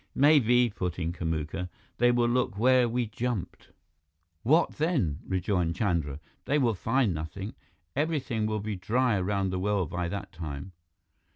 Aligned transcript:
"Maybe," 0.15 0.71
put 0.75 0.97
in 0.97 1.13
Kamuka, 1.13 1.69
"they 1.99 2.09
will 2.11 2.27
look 2.27 2.57
where 2.57 2.89
we 2.89 3.05
jumped." 3.05 3.69
"What 4.41 4.77
then?" 4.77 5.19
rejoined 5.27 5.75
Chandra. 5.75 6.19
"They 6.45 6.57
will 6.57 6.73
find 6.73 7.13
nothing. 7.13 7.53
Everything 7.95 8.47
will 8.47 8.61
be 8.61 8.75
dry 8.75 9.19
around 9.19 9.51
the 9.51 9.59
well 9.59 9.85
by 9.85 10.07
that 10.09 10.31
time." 10.31 10.71